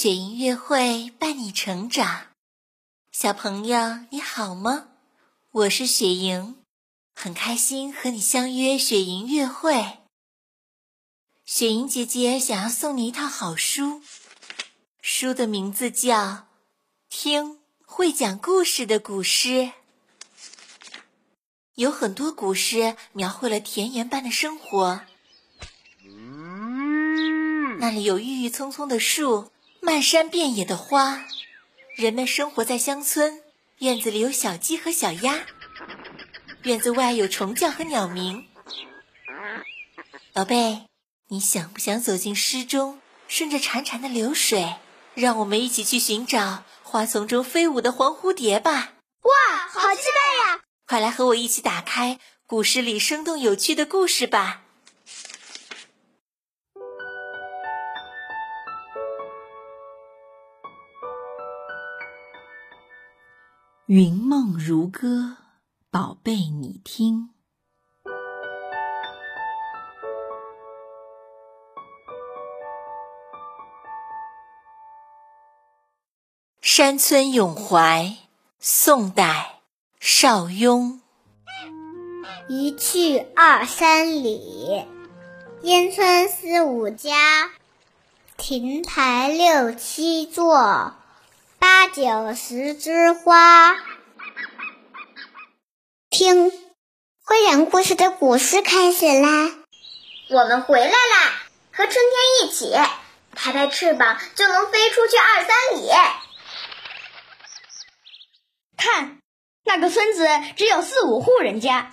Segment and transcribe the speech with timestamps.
[0.00, 2.28] 雪莹音乐会伴你成长，
[3.10, 4.86] 小朋友你好吗？
[5.50, 6.54] 我是雪莹，
[7.16, 9.98] 很开心和你相约雪莹音乐会。
[11.44, 14.00] 雪莹姐姐想要送你一套好书，
[15.02, 16.16] 书的名字叫
[17.08, 19.48] 《听会讲故事的古诗》。
[21.74, 25.00] 有很多古诗描绘了田园般的生活，
[27.80, 29.50] 那里有郁郁葱葱的树。
[29.80, 31.24] 漫山遍野的花，
[31.94, 33.42] 人们生活在乡村，
[33.78, 35.46] 院子里有小鸡和小鸭，
[36.62, 38.46] 院子外有虫叫和鸟鸣。
[40.32, 40.82] 宝贝，
[41.28, 44.74] 你想不想走进诗中，顺着潺潺的流水，
[45.14, 48.92] 让我们一起去寻找花丛中飞舞的黄蝴蝶吧？
[49.22, 50.60] 哇，好期待呀！
[50.86, 54.62] 快来和我一起打开古诗里生动有趣的故事吧。
[63.88, 65.38] 云梦如歌，
[65.90, 67.30] 宝贝，你听。
[76.60, 78.14] 山村咏怀，
[78.60, 79.60] 宋代，
[79.98, 81.00] 邵雍。
[82.46, 84.84] 一去二三里，
[85.62, 87.52] 烟村四五家，
[88.36, 90.92] 亭台六七座。
[91.58, 93.76] 八九十枝花，
[96.10, 96.50] 听
[97.24, 99.50] 会讲故事的古诗开始啦！
[100.30, 101.32] 我们回来啦，
[101.72, 102.72] 和春天一起
[103.34, 105.90] 拍拍翅膀就能飞出去二三里。
[108.76, 109.18] 看，
[109.64, 111.90] 那个村子只有四五户人家，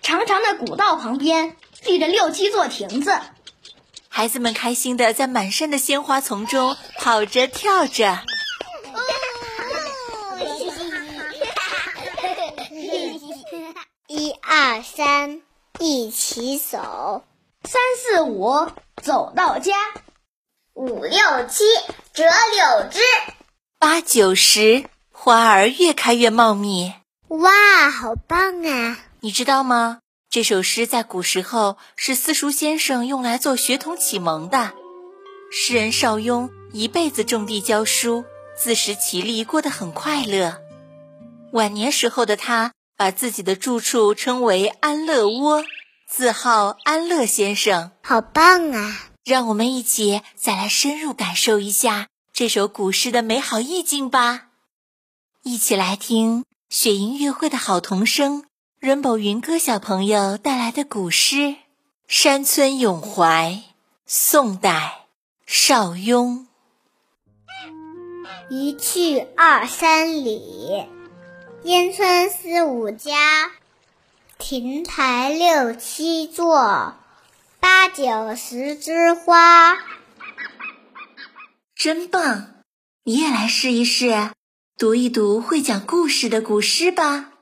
[0.00, 3.20] 长长的古道旁边立着六七座亭子，
[4.08, 8.20] 孩子们开心的在满山的鲜花丛中跑着跳着。
[14.06, 15.40] 一二三，
[15.78, 17.24] 一起走；
[17.64, 18.66] 三四五，
[19.02, 19.72] 走到家；
[20.72, 21.12] 五六
[21.46, 21.64] 七，
[22.14, 23.00] 折柳枝；
[23.78, 26.94] 八九十，花儿越开越茂密。
[27.28, 28.98] 哇，好棒啊！
[29.20, 29.98] 你知道吗？
[30.30, 34.72] 这首诗在古时候是私塾先生用来做学童启蒙的。
[35.52, 38.24] 诗人邵雍一辈子种地教书，
[38.56, 40.62] 自食其力，过得很快乐。
[41.52, 42.72] 晚年时候的他。
[42.96, 45.64] 把自己的住处称为安乐窝，
[46.12, 49.12] 自号安乐先生，好棒啊！
[49.24, 54.48] 让我们一起再来深入感受一下这首古诗的美好意境吧。
[55.44, 58.44] 一起来听雪莹乐会的好童声
[58.80, 61.36] Rainbow 云歌小朋友带来的古诗
[62.08, 63.62] 《山村咏怀》，
[64.04, 65.06] 宋代，
[65.46, 66.48] 邵雍。
[68.50, 70.88] 一去二三里。
[71.62, 73.52] 烟村四五家，
[74.40, 76.94] 亭台六七座，
[77.60, 79.76] 八九十枝花。
[81.76, 82.48] 真棒！
[83.04, 84.30] 你也来试一试，
[84.78, 87.32] 读一读会讲故事的古诗吧。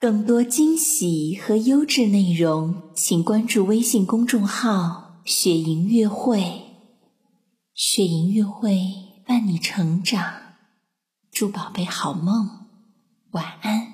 [0.00, 6.74] 更多惊喜和优质内容，请关注微信公众号“雪莹乐会”。
[7.72, 8.80] 雪莹乐会
[9.24, 10.56] 伴你成长，
[11.30, 12.66] 祝宝贝好梦。
[13.30, 13.93] 晚安。